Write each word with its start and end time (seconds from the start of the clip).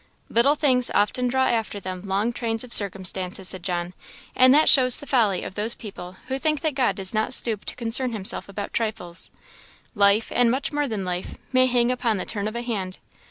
"Little 0.29 0.55
things 0.55 0.89
often 0.95 1.27
draw 1.27 1.45
after 1.45 1.79
them 1.79 2.01
long 2.01 2.33
trains 2.33 2.63
of 2.63 2.73
circumstances," 2.73 3.49
said 3.49 3.61
John 3.61 3.93
"and 4.35 4.51
that 4.51 4.67
shows 4.67 4.97
the 4.97 5.05
folly 5.05 5.43
of 5.43 5.53
those 5.53 5.75
people 5.75 6.15
who 6.27 6.39
think 6.39 6.61
that 6.61 6.73
God 6.73 6.95
does 6.95 7.13
not 7.13 7.35
stoop 7.35 7.65
to 7.65 7.75
concern 7.75 8.11
himself 8.11 8.49
about 8.49 8.73
trifles; 8.73 9.29
life, 9.93 10.31
and 10.33 10.49
much 10.49 10.73
more 10.73 10.87
than 10.87 11.05
life, 11.05 11.37
may 11.53 11.67
hang 11.67 11.91
upon 11.91 12.17
the 12.17 12.25
turn 12.25 12.47
of 12.47 12.55
a 12.55 12.63
hand. 12.63 12.97